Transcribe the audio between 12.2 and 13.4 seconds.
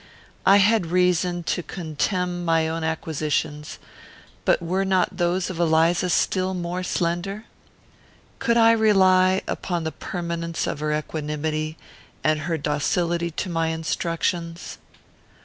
and her docility